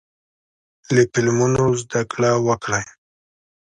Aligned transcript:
له 0.93 1.01
فلمونو 1.11 1.63
زده 1.81 2.01
کړه 2.11 2.31
وکړئ. 2.47 2.85